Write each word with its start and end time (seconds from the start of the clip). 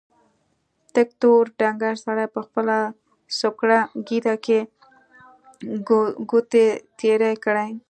تک 0.95 1.07
تور 1.21 1.43
ډنګر 1.59 1.95
سړي 2.05 2.25
په 2.35 2.39
خپله 2.47 2.77
څوکړه 3.39 3.79
ږيره 4.07 4.35
کې 4.45 4.59
ګوتې 6.29 6.67
تېرې 6.99 7.33
کړې. 7.43 7.69